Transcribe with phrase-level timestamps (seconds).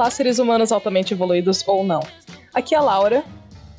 [0.00, 2.00] Olá, seres humanos altamente evoluídos ou não.
[2.54, 3.22] Aqui é a Laura,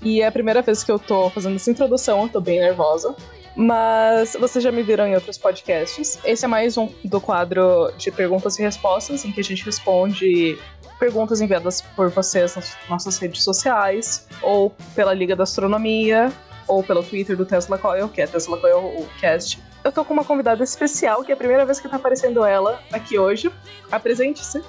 [0.04, 3.16] e é a primeira vez que eu tô fazendo essa introdução, eu tô bem nervosa.
[3.56, 6.20] Mas vocês já me viram em outros podcasts.
[6.24, 10.60] Esse é mais um do quadro de perguntas e respostas, em que a gente responde
[11.00, 16.32] perguntas enviadas por vocês nas nossas redes sociais, ou pela Liga da Astronomia,
[16.68, 19.60] ou pelo Twitter do Tesla Coil, que é Tesla Coil Cast.
[19.84, 22.80] Eu tô com uma convidada especial, que é a primeira vez que tá aparecendo ela
[22.92, 23.52] aqui hoje.
[23.92, 24.62] Apresente-se.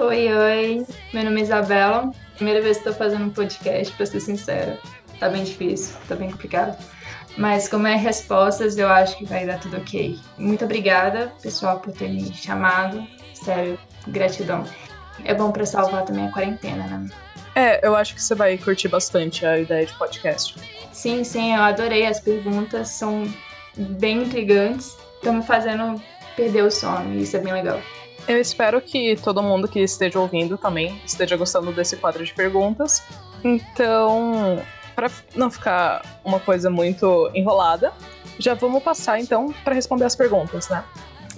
[0.00, 0.86] Oi, oi.
[1.12, 2.12] Meu nome é Isabela.
[2.36, 4.78] Primeira vez que estou fazendo um podcast, pra ser sincera.
[5.18, 6.78] Tá bem difícil, tá bem complicado.
[7.36, 10.16] Mas como é respostas, eu acho que vai dar tudo ok.
[10.38, 13.04] Muito obrigada, pessoal, por ter me chamado.
[13.34, 13.76] Sério,
[14.06, 14.62] gratidão.
[15.24, 17.08] É bom para salvar também a quarentena, né?
[17.56, 20.54] É, eu acho que você vai curtir bastante a ideia de podcast.
[20.92, 22.06] Sim, sim, eu adorei.
[22.06, 23.28] As perguntas são
[23.76, 24.96] bem intrigantes.
[25.16, 26.00] Estão me fazendo
[26.36, 27.80] perder o sono, e isso é bem legal.
[28.28, 33.02] Eu espero que todo mundo que esteja ouvindo também esteja gostando desse quadro de perguntas.
[33.42, 34.62] Então,
[34.94, 37.90] para não ficar uma coisa muito enrolada,
[38.38, 40.84] já vamos passar então para responder as perguntas, né?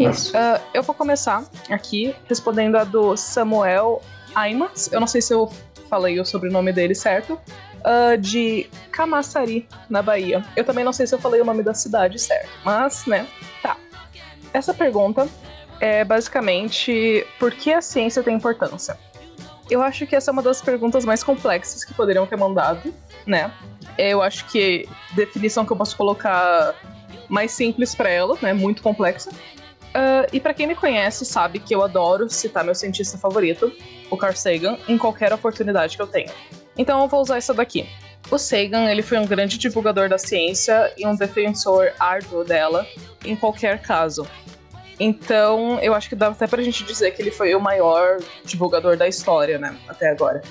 [0.01, 0.37] Isso.
[0.37, 4.03] Uh, eu vou começar aqui respondendo a do Samuel
[4.35, 4.91] Aimas.
[4.91, 5.49] Eu não sei se eu
[5.89, 7.41] falei o sobrenome dele certo.
[7.81, 10.45] Uh, de Camaçari, na Bahia.
[10.57, 13.27] Eu também não sei se eu falei o nome da cidade certo, mas, né,
[13.63, 13.77] tá.
[14.53, 15.29] Essa pergunta
[15.81, 18.97] é basicamente por que a ciência tem importância.
[19.71, 22.93] Eu acho que essa é uma das perguntas mais complexas que poderiam ter mandado,
[23.27, 23.53] né?
[23.97, 26.75] Eu acho que definição que eu posso colocar
[27.29, 28.53] mais simples para ela, né?
[28.53, 29.31] Muito complexa.
[29.31, 33.73] Uh, e para quem me conhece sabe que eu adoro citar meu cientista favorito,
[34.11, 36.33] o Carl Sagan, em qualquer oportunidade que eu tenha.
[36.77, 37.89] Então eu vou usar essa daqui.
[38.31, 42.87] O Sagan ele foi um grande divulgador da ciência e um defensor árduo dela
[43.25, 44.27] em qualquer caso.
[45.03, 48.99] Então, eu acho que dá até pra gente dizer que ele foi o maior divulgador
[48.99, 50.43] da história, né, até agora.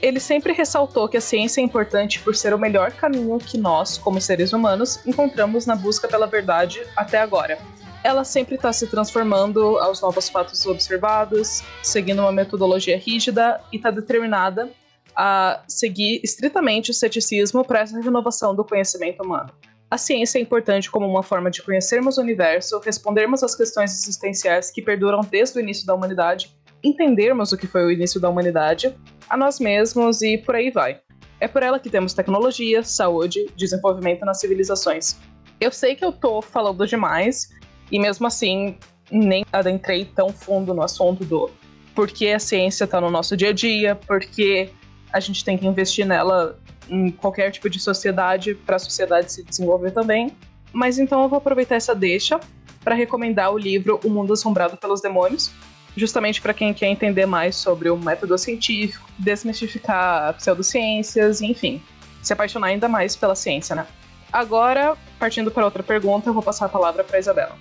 [0.00, 3.98] Ele sempre ressaltou que a ciência é importante por ser o melhor caminho que nós,
[3.98, 7.58] como seres humanos, encontramos na busca pela verdade até agora.
[8.04, 13.90] Ela sempre está se transformando aos novos fatos observados, seguindo uma metodologia rígida e está
[13.90, 14.70] determinada
[15.16, 19.50] a seguir estritamente o ceticismo para essa renovação do conhecimento humano.
[19.90, 24.70] A ciência é importante como uma forma de conhecermos o universo, respondermos às questões existenciais
[24.70, 26.54] que perduram desde o início da humanidade,
[26.84, 28.94] entendermos o que foi o início da humanidade,
[29.30, 31.00] a nós mesmos e por aí vai.
[31.40, 35.16] É por ela que temos tecnologia, saúde, desenvolvimento nas civilizações.
[35.58, 37.48] Eu sei que eu tô falando demais,
[37.90, 38.76] e mesmo assim
[39.10, 41.50] nem adentrei tão fundo no assunto do
[41.94, 44.70] por que a ciência está no nosso dia a dia, porque
[45.10, 49.42] a gente tem que investir nela em qualquer tipo de sociedade para a sociedade se
[49.42, 50.32] desenvolver também.
[50.72, 52.38] Mas então eu vou aproveitar essa deixa
[52.82, 55.50] para recomendar o livro O Mundo Assombrado pelos Demônios,
[55.96, 61.82] justamente para quem quer entender mais sobre o método científico, desmistificar pseudociências, enfim,
[62.22, 63.86] se apaixonar ainda mais pela ciência, né?
[64.32, 67.56] Agora, partindo para outra pergunta, eu vou passar a palavra para Isabela.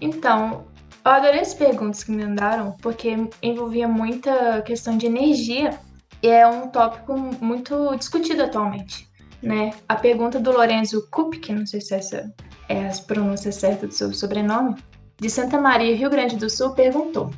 [0.00, 0.64] Então,
[1.04, 5.78] eu adorei as perguntas que me mandaram, porque envolvia muita questão de energia
[6.22, 9.08] é um tópico muito discutido atualmente.
[9.42, 9.70] Né?
[9.88, 12.34] A pergunta do Lorenzo Kupke, não sei se essa
[12.68, 14.74] é a pronúncia certa do seu sobrenome,
[15.20, 17.30] de Santa Maria, Rio Grande do Sul, perguntou: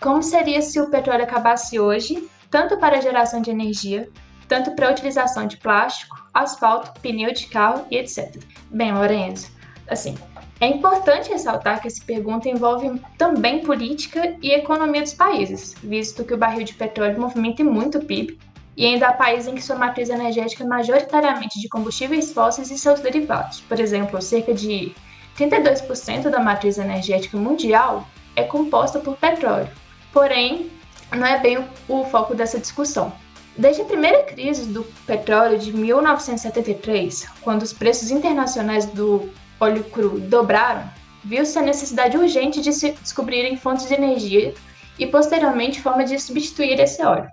[0.00, 4.08] Como seria se o petróleo acabasse hoje, tanto para a geração de energia,
[4.48, 8.36] tanto para a utilização de plástico, asfalto, pneu de carro e etc.
[8.70, 9.50] Bem, Lorenzo,
[9.88, 10.16] assim,
[10.62, 16.34] é importante ressaltar que essa pergunta envolve também política e economia dos países, visto que
[16.34, 18.38] o barril de petróleo movimenta muito o PIB
[18.76, 22.78] e ainda há países em que sua matriz energética é majoritariamente de combustíveis fósseis e
[22.78, 23.60] seus derivados.
[23.62, 24.94] Por exemplo, cerca de
[25.36, 28.06] 32% da matriz energética mundial
[28.36, 29.68] é composta por petróleo.
[30.12, 30.70] Porém,
[31.10, 31.58] não é bem
[31.88, 33.12] o foco dessa discussão.
[33.58, 39.28] Desde a primeira crise do petróleo de 1973, quando os preços internacionais do
[39.62, 40.90] óleo cru dobraram,
[41.24, 44.54] viu-se a necessidade urgente de se descobrirem fontes de energia
[44.98, 47.28] e, posteriormente, forma de substituir esse óleo.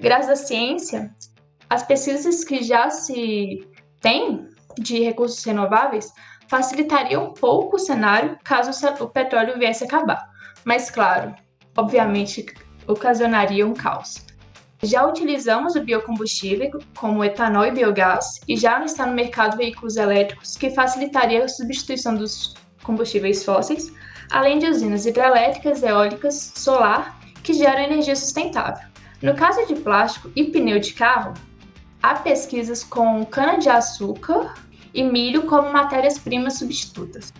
[0.00, 1.14] Graças à ciência,
[1.68, 3.68] as pesquisas que já se
[4.00, 4.48] têm
[4.78, 6.12] de recursos renováveis
[6.48, 8.70] facilitariam um pouco o cenário caso
[9.00, 10.22] o petróleo viesse a acabar.
[10.64, 11.34] Mas, claro,
[11.76, 12.46] obviamente,
[12.86, 14.24] ocasionaria um caos.
[14.82, 20.56] Já utilizamos o biocombustível, como etanol e biogás, e já está no mercado veículos elétricos,
[20.56, 23.92] que facilitaria a substituição dos combustíveis fósseis,
[24.30, 28.86] além de usinas hidrelétricas, eólicas, solar, que geram energia sustentável.
[29.22, 31.32] No caso de plástico e pneu de carro,
[32.02, 34.54] há pesquisas com cana-de-açúcar
[34.92, 37.32] e milho como matérias-primas substitutas.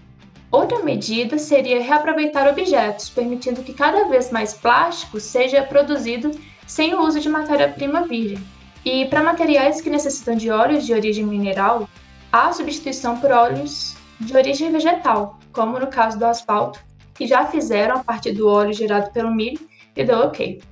[0.50, 6.30] Outra medida seria reaproveitar objetos, permitindo que cada vez mais plástico seja produzido
[6.66, 8.44] sem o uso de matéria-prima virgem.
[8.84, 11.88] E para materiais que necessitam de óleos de origem mineral,
[12.30, 16.80] há substituição por óleos de origem vegetal, como no caso do asfalto,
[17.14, 19.60] que já fizeram a partir do óleo gerado pelo milho
[19.96, 20.62] e deu ok.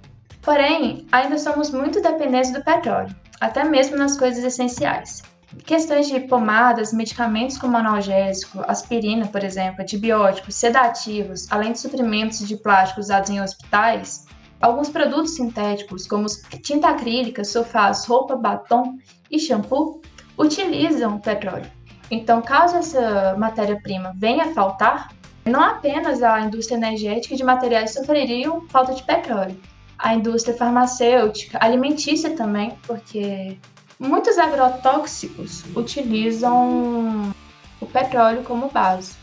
[0.43, 5.23] Porém, ainda somos muito dependentes do petróleo, até mesmo nas coisas essenciais.
[5.64, 12.56] Questões de pomadas, medicamentos como analgésico, aspirina, por exemplo, antibióticos, sedativos, além de suprimentos de
[12.56, 14.26] plástico usados em hospitais,
[14.65, 16.27] alguns produtos sintéticos, como
[16.63, 18.99] tinta acrílica, sofás, roupa, batom
[19.31, 20.01] e shampoo,
[20.39, 21.71] utilizam petróleo.
[22.11, 25.13] Então, caso essa matéria-prima venha a faltar,
[25.45, 29.61] não apenas a indústria energética de materiais sofreriam falta de petróleo,
[29.99, 33.59] a indústria farmacêutica, alimentícia também, porque
[33.99, 37.35] muitos agrotóxicos utilizam
[37.81, 39.15] o petróleo como base.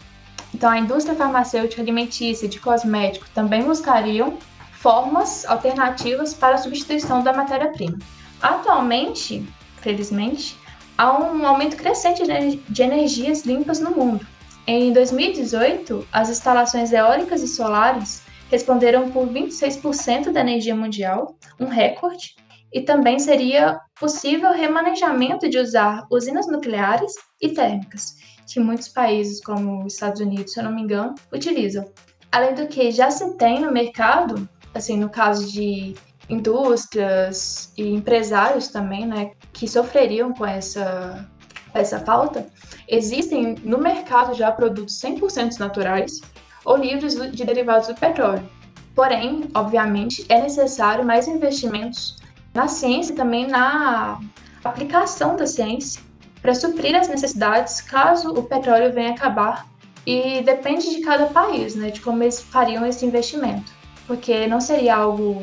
[0.53, 4.37] Então, a indústria farmacêutica, alimentícia de cosmético também buscariam
[4.81, 7.99] formas alternativas para a substituição da matéria-prima.
[8.41, 9.47] Atualmente,
[9.77, 10.57] felizmente,
[10.97, 12.23] há um aumento crescente
[12.67, 14.25] de energias limpas no mundo.
[14.65, 22.35] Em 2018, as instalações eólicas e solares responderam por 26% da energia mundial, um recorde,
[22.73, 28.15] e também seria possível remanejamento de usar usinas nucleares e térmicas,
[28.51, 31.85] que muitos países, como os Estados Unidos, se eu não me engano, utilizam.
[32.31, 35.95] Além do que já se tem no mercado, assim, no caso de
[36.29, 41.27] indústrias e empresários também, né, que sofreriam com essa,
[41.73, 42.47] essa falta,
[42.87, 46.21] existem no mercado já produtos 100% naturais
[46.63, 48.47] ou livres de derivados do petróleo.
[48.95, 52.17] Porém, obviamente, é necessário mais investimentos
[52.53, 54.19] na ciência e também na
[54.63, 56.01] aplicação da ciência
[56.41, 59.67] para suprir as necessidades caso o petróleo venha acabar.
[60.05, 63.71] E depende de cada país, né, de como eles fariam esse investimento.
[64.07, 65.41] Porque não seria algo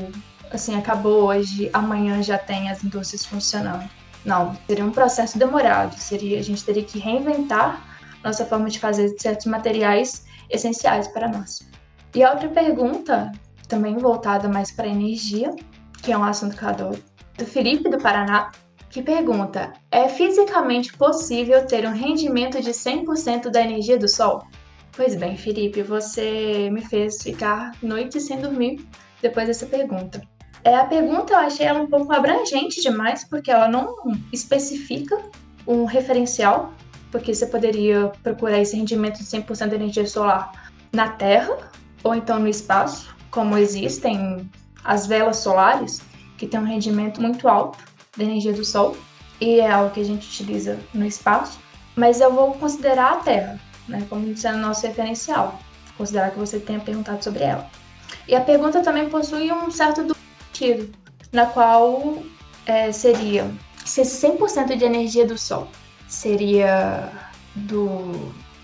[0.50, 3.88] assim, acabou hoje, amanhã já tem as indústrias funcionando.
[4.24, 5.98] Não, seria um processo demorado.
[5.98, 7.82] Seria, a gente teria que reinventar
[8.24, 11.60] nossa forma de fazer certos materiais essenciais para nós.
[12.14, 13.32] E a outra pergunta,
[13.68, 15.54] também voltada mais para energia,
[16.02, 17.02] que é um assunto que eu adoro,
[17.36, 18.50] do Felipe do Paraná,
[18.90, 24.42] que pergunta: é fisicamente possível ter um rendimento de 100% da energia do Sol?
[24.98, 28.84] Pois bem, Felipe, você me fez ficar noites sem dormir
[29.22, 30.20] depois dessa pergunta.
[30.64, 33.94] É, a pergunta eu achei ela um pouco abrangente demais, porque ela não
[34.32, 35.16] especifica
[35.68, 36.74] um referencial,
[37.12, 41.56] porque você poderia procurar esse rendimento de 100% de energia solar na Terra
[42.02, 44.50] ou então no espaço, como existem
[44.82, 46.02] as velas solares,
[46.36, 47.78] que têm um rendimento muito alto
[48.16, 48.96] da energia do Sol,
[49.40, 51.60] e é algo que a gente utiliza no espaço,
[51.94, 55.58] mas eu vou considerar a Terra, né, como sendo nosso referencial,
[55.96, 57.68] considerar que você tenha perguntado sobre ela.
[58.26, 60.14] E a pergunta também possui um certo
[60.52, 60.94] sentido,
[61.32, 62.22] na qual
[62.66, 63.50] é, seria
[63.88, 65.68] se 100% de energia do Sol
[66.06, 67.10] seria
[67.54, 68.12] do,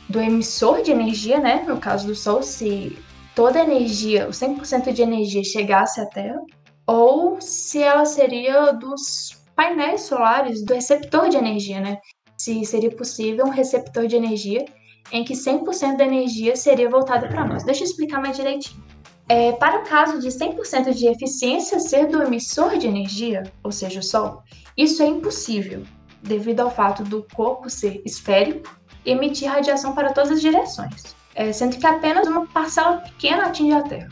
[0.08, 1.64] do emissor de energia, né?
[1.66, 2.98] No caso do Sol, se
[3.34, 6.40] toda a energia, o 100% de energia chegasse à Terra,
[6.86, 11.98] ou se ela seria dos painéis solares, do receptor de energia, né?
[12.36, 14.64] Se seria possível um receptor de energia
[15.12, 17.64] em que 100% da energia seria voltada para nós.
[17.64, 18.82] Deixa eu explicar mais direitinho.
[19.28, 24.00] É, para o caso de 100% de eficiência ser do emissor de energia, ou seja,
[24.00, 24.42] o Sol,
[24.76, 25.82] isso é impossível,
[26.22, 28.68] devido ao fato do corpo ser esférico
[29.04, 33.72] e emitir radiação para todas as direções, é, sendo que apenas uma parcela pequena atinge
[33.72, 34.08] a Terra.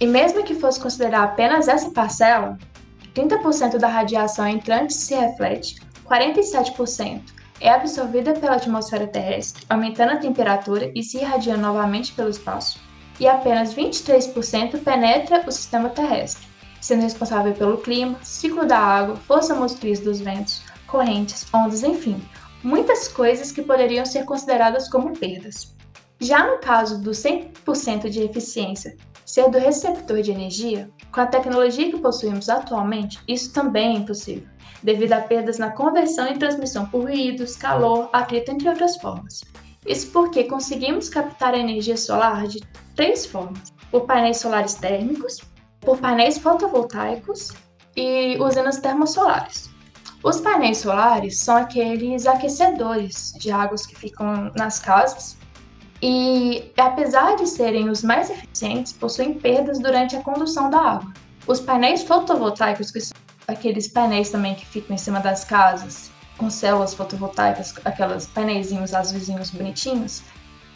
[0.00, 2.58] E mesmo que fosse considerar apenas essa parcela,
[3.14, 10.90] 30% da radiação entrante se reflete, 47% é absorvida pela atmosfera terrestre, aumentando a temperatura
[10.94, 12.80] e se irradia novamente pelo espaço
[13.20, 16.46] e apenas 23% penetra o sistema terrestre,
[16.80, 22.22] sendo responsável pelo clima, ciclo da água, força motriz dos ventos, correntes, ondas, enfim,
[22.62, 25.74] muitas coisas que poderiam ser consideradas como perdas.
[26.20, 31.90] Já no caso do 100% de eficiência ser do receptor de energia, com a tecnologia
[31.90, 34.46] que possuímos atualmente, isso também é impossível,
[34.84, 39.42] devido a perdas na conversão e transmissão por ruídos, calor, atrito, entre outras formas.
[39.86, 42.60] Isso porque conseguimos captar a energia solar de
[42.94, 45.40] três formas: por painéis solares térmicos,
[45.80, 47.52] por painéis fotovoltaicos
[47.96, 49.70] e usinas termosolares.
[50.22, 55.36] Os painéis solares são aqueles aquecedores de águas que ficam nas casas
[56.00, 61.12] e, apesar de serem os mais eficientes, possuem perdas durante a condução da água.
[61.46, 66.50] Os painéis fotovoltaicos, que são aqueles painéis também que ficam em cima das casas, com
[66.50, 70.22] células fotovoltaicas, aquelas painéis azulzinhos bonitinhos,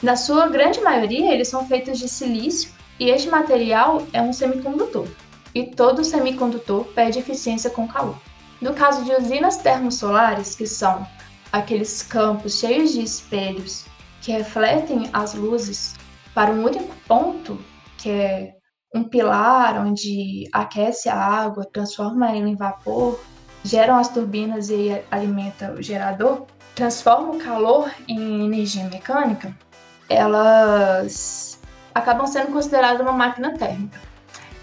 [0.00, 2.70] na sua grande maioria, eles são feitos de silício
[3.00, 5.08] e este material é um semicondutor.
[5.54, 8.16] e todo semicondutor perde eficiência com calor.
[8.60, 11.04] No caso de usinas termosolares, que são
[11.50, 13.87] aqueles campos cheios de espelhos
[14.20, 15.96] que refletem as luzes
[16.34, 17.58] para um único ponto,
[17.96, 18.54] que é
[18.95, 23.21] um pilar onde aquece a água, transforma ela em vapor,
[23.62, 29.54] geram as turbinas e alimenta o gerador, transforma o calor em energia mecânica,
[30.09, 31.61] elas
[31.95, 33.99] acabam sendo consideradas uma máquina térmica.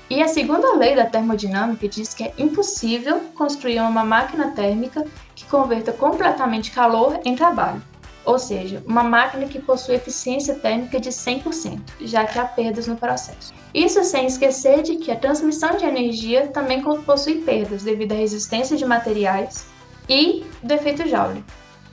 [0.10, 5.04] E a segunda lei da termodinâmica diz que é impossível construir uma máquina térmica
[5.36, 7.82] que converta completamente calor em trabalho
[8.26, 12.96] ou seja, uma máquina que possui eficiência térmica de 100%, já que há perdas no
[12.96, 13.54] processo.
[13.74, 18.76] Isso sem esquecer de que a transmissão de energia também possui perdas devido à resistência
[18.76, 19.68] de materiais
[20.10, 21.44] e do efeito Joule.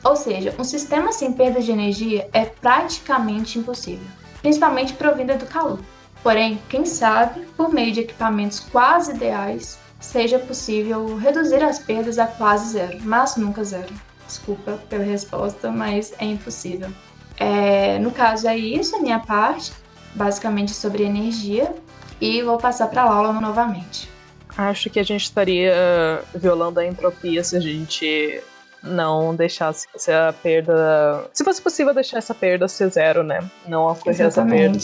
[0.05, 4.07] Ou seja, um sistema sem perdas de energia é praticamente impossível,
[4.41, 5.79] principalmente provinda do calor.
[6.23, 12.27] Porém, quem sabe, por meio de equipamentos quase ideais, seja possível reduzir as perdas a
[12.27, 13.93] quase zero, mas nunca zero.
[14.26, 16.91] Desculpa pela resposta, mas é impossível.
[17.38, 19.73] É, no caso, é isso, a minha parte,
[20.14, 21.75] basicamente sobre energia,
[22.21, 24.09] e vou passar para a Laura novamente.
[24.57, 25.75] Acho que a gente estaria
[26.35, 28.43] violando a entropia se a gente
[28.83, 31.29] não deixasse a perda.
[31.33, 33.41] Se fosse possível deixar essa perda ser zero, né?
[33.67, 34.79] Não ocorrer essa perda.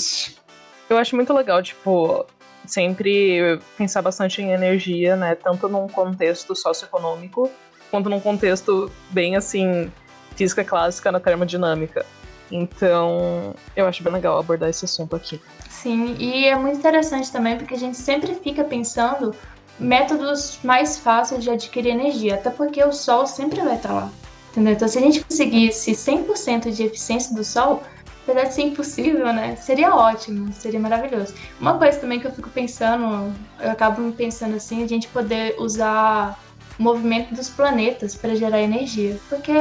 [0.88, 2.25] Eu acho muito legal, tipo,
[2.64, 5.35] sempre pensar bastante em energia, né?
[5.35, 7.50] Tanto num contexto socioeconômico
[7.90, 9.90] quanto num contexto bem assim,
[10.37, 12.04] física clássica na termodinâmica.
[12.50, 15.40] Então, eu acho bem legal abordar esse assunto aqui.
[15.68, 19.35] Sim, e é muito interessante também porque a gente sempre fica pensando
[19.78, 24.11] métodos mais fáceis de adquirir energia, até porque o sol sempre vai estar lá.
[24.50, 24.73] Entendeu?
[24.73, 27.83] Então, se a gente conseguisse 100% de eficiência do sol,
[28.23, 29.57] apesar de ser impossível, né?
[29.57, 31.35] Seria ótimo, seria maravilhoso.
[31.61, 36.38] Uma coisa também que eu fico pensando, eu acabo pensando assim, a gente poder usar
[36.78, 39.52] o movimento dos planetas para gerar energia, porque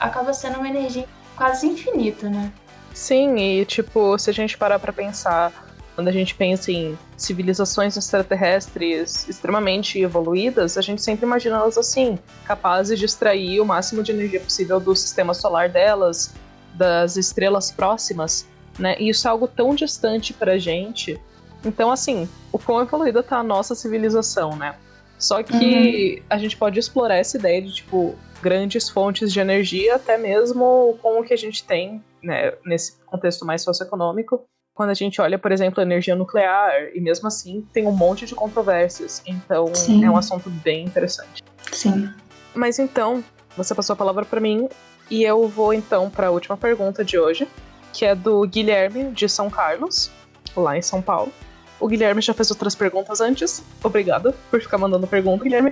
[0.00, 2.52] acaba sendo uma energia quase infinita, né?
[2.92, 5.52] Sim, e tipo, se a gente parar para pensar,
[5.94, 12.18] quando a gente pensa em civilizações extraterrestres extremamente evoluídas, a gente sempre imagina elas assim,
[12.44, 16.34] capazes de extrair o máximo de energia possível do sistema solar delas,
[16.74, 18.46] das estrelas próximas,
[18.78, 18.96] né?
[18.98, 21.20] E isso é algo tão distante pra gente.
[21.64, 24.74] Então, assim, o quão evoluída tá a nossa civilização, né?
[25.18, 26.24] Só que uhum.
[26.28, 31.20] a gente pode explorar essa ideia de, tipo, grandes fontes de energia, até mesmo com
[31.20, 34.44] o que a gente tem, né, nesse contexto mais socioeconômico.
[34.74, 38.26] Quando a gente olha, por exemplo, a energia nuclear, e mesmo assim tem um monte
[38.26, 39.22] de controvérsias.
[39.24, 40.04] Então Sim.
[40.04, 41.42] é um assunto bem interessante.
[41.72, 42.10] Sim.
[42.54, 43.22] Mas então,
[43.56, 44.68] você passou a palavra para mim,
[45.10, 47.46] e eu vou então para a última pergunta de hoje,
[47.92, 50.10] que é do Guilherme de São Carlos,
[50.56, 51.32] lá em São Paulo.
[51.84, 53.62] O Guilherme já fez outras perguntas antes.
[53.82, 55.70] Obrigada por ficar mandando pergunta, Guilherme.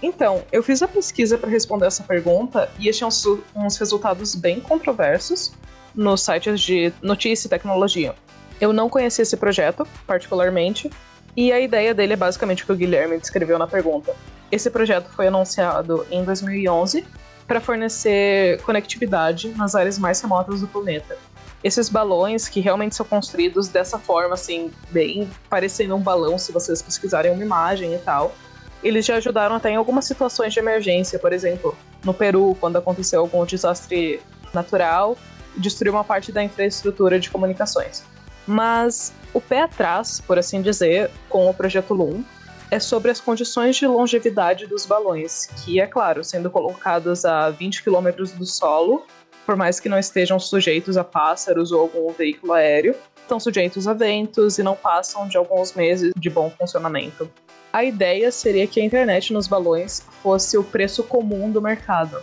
[0.00, 3.26] Então, eu fiz a pesquisa para responder essa pergunta e achei uns,
[3.56, 5.52] uns resultados bem controversos
[5.92, 8.14] nos sites de notícia e tecnologia.
[8.60, 10.88] Eu não conhecia esse projeto, particularmente,
[11.36, 14.14] e a ideia dele é basicamente o que o Guilherme descreveu na pergunta.
[14.52, 17.04] Esse projeto foi anunciado em 2011
[17.48, 21.18] para fornecer conectividade nas áreas mais remotas do planeta
[21.62, 26.80] esses balões que realmente são construídos dessa forma, assim, bem parecendo um balão, se vocês
[26.80, 28.34] pesquisarem uma imagem e tal.
[28.82, 33.20] Eles já ajudaram até em algumas situações de emergência, por exemplo, no Peru, quando aconteceu
[33.20, 34.22] algum desastre
[34.54, 35.18] natural,
[35.56, 38.02] destruiu uma parte da infraestrutura de comunicações.
[38.46, 42.24] Mas o pé atrás, por assim dizer, com o projeto Loom,
[42.70, 47.82] é sobre as condições de longevidade dos balões, que, é claro, sendo colocados a 20
[47.82, 49.04] quilômetros do solo,
[49.46, 53.94] por mais que não estejam sujeitos a pássaros ou algum veículo aéreo, estão sujeitos a
[53.94, 57.30] ventos e não passam de alguns meses de bom funcionamento.
[57.72, 62.20] A ideia seria que a internet nos balões fosse o preço comum do mercado.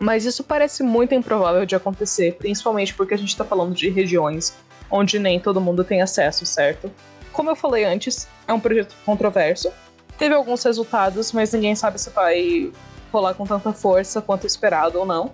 [0.00, 4.56] Mas isso parece muito improvável de acontecer, principalmente porque a gente está falando de regiões
[4.90, 6.90] onde nem todo mundo tem acesso, certo?
[7.32, 9.70] Como eu falei antes, é um projeto controverso.
[10.16, 12.72] Teve alguns resultados, mas ninguém sabe se vai
[13.12, 15.32] rolar com tanta força quanto esperado ou não.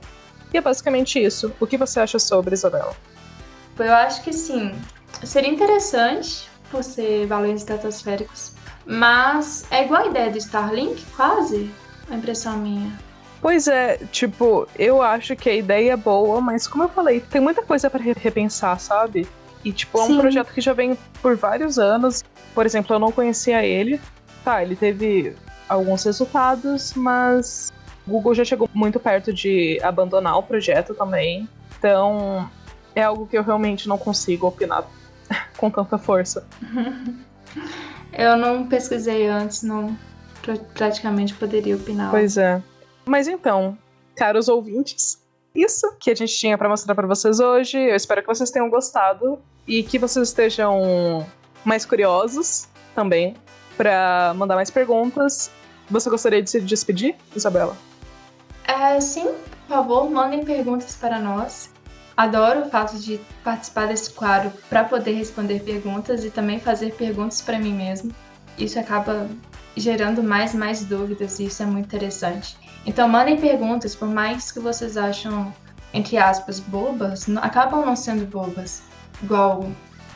[0.53, 1.53] E é basicamente isso.
[1.59, 2.95] O que você acha sobre, Isabela?
[3.79, 4.73] Eu acho que sim.
[5.25, 8.53] Seria interessante por ser valores estratosféricos.
[8.85, 11.71] Mas é igual a ideia do Starlink, quase.
[12.11, 12.93] A impressão minha.
[13.41, 17.41] Pois é, tipo, eu acho que a ideia é boa, mas como eu falei, tem
[17.41, 19.27] muita coisa para repensar, sabe?
[19.65, 20.21] E, tipo, é um Sim.
[20.21, 22.23] projeto que já vem por vários anos.
[22.55, 24.01] Por exemplo, eu não conhecia ele.
[24.45, 25.35] Tá, ele teve
[25.69, 27.73] alguns resultados, mas
[28.07, 31.49] Google já chegou muito perto de abandonar o projeto também.
[31.79, 32.49] Então,
[32.95, 34.85] é algo que eu realmente não consigo opinar
[35.57, 36.47] com tanta força.
[38.13, 39.97] Eu não pesquisei antes, não
[40.75, 42.11] praticamente poderia opinar.
[42.11, 42.63] Pois é.
[43.07, 43.77] Mas então,
[44.15, 45.19] caros ouvintes,
[45.55, 47.79] isso que a gente tinha para mostrar para vocês hoje.
[47.79, 51.27] Eu espero que vocês tenham gostado e que vocês estejam
[51.65, 53.35] mais curiosos também
[53.77, 55.51] para mandar mais perguntas.
[55.91, 57.77] Você gostaria de se despedir, Isabela?
[58.67, 59.25] É, sim,
[59.67, 61.71] por favor, mandem perguntas para nós.
[62.17, 67.41] Adoro o fato de participar desse quadro para poder responder perguntas e também fazer perguntas
[67.41, 68.13] para mim mesmo.
[68.59, 69.29] Isso acaba
[69.77, 72.57] gerando mais e mais dúvidas e isso é muito interessante.
[72.85, 75.53] Então mandem perguntas, por mais que vocês acham,
[75.95, 78.83] entre aspas, bobas, acabam não sendo bobas.
[79.23, 79.71] Igual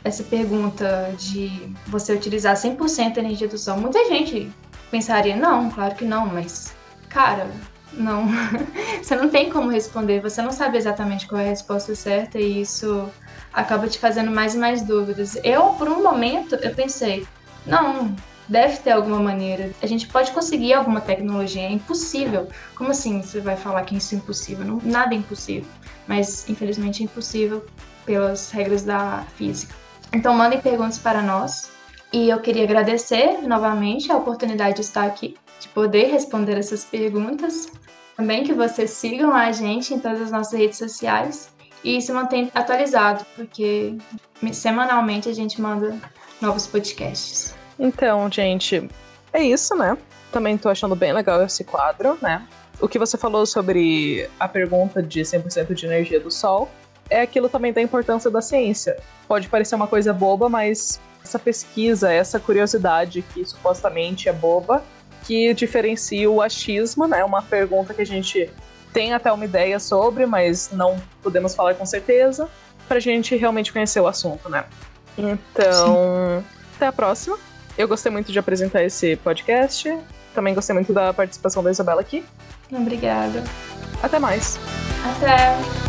[0.04, 3.76] essa pergunta de você utilizar 100% a energia do sol.
[3.78, 4.52] Muita gente
[4.90, 6.74] pensaria, não, claro que não, mas,
[7.08, 7.50] cara,
[7.92, 8.26] não.
[9.02, 12.60] você não tem como responder, você não sabe exatamente qual é a resposta certa e
[12.60, 13.08] isso
[13.52, 15.38] acaba te fazendo mais e mais dúvidas.
[15.42, 17.26] Eu, por um momento, eu pensei,
[17.66, 18.14] não,
[18.48, 19.72] Deve ter alguma maneira.
[19.82, 21.62] A gente pode conseguir alguma tecnologia.
[21.62, 22.48] É impossível.
[22.76, 24.64] Como assim você vai falar que isso é impossível?
[24.64, 25.68] Não, nada é impossível.
[26.06, 27.66] Mas, infelizmente, é impossível
[28.04, 29.74] pelas regras da física.
[30.12, 31.70] Então, mandem perguntas para nós.
[32.12, 37.70] E eu queria agradecer novamente a oportunidade de estar aqui, de poder responder essas perguntas.
[38.16, 41.50] Também que vocês sigam a gente em todas as nossas redes sociais
[41.84, 43.96] e se mantenham atualizado, porque
[44.52, 45.96] semanalmente a gente manda
[46.40, 47.54] novos podcasts.
[47.78, 48.88] Então, gente,
[49.32, 49.96] é isso, né?
[50.32, 52.46] Também tô achando bem legal esse quadro, né?
[52.80, 56.68] O que você falou sobre a pergunta de 100% de energia do Sol
[57.08, 58.96] é aquilo também da importância da ciência.
[59.28, 64.82] Pode parecer uma coisa boba, mas essa pesquisa, essa curiosidade que supostamente é boba,
[65.26, 67.24] que diferencia o achismo, né?
[67.24, 68.48] Uma pergunta que a gente
[68.92, 72.48] tem até uma ideia sobre, mas não podemos falar com certeza,
[72.86, 74.64] pra gente realmente conhecer o assunto, né?
[75.18, 76.44] Então, Sim.
[76.76, 77.36] até a próxima.
[77.76, 79.98] Eu gostei muito de apresentar esse podcast.
[80.34, 82.24] Também gostei muito da participação da Isabela aqui.
[82.70, 83.42] Obrigada.
[84.02, 84.58] Até mais.
[85.16, 85.85] Até.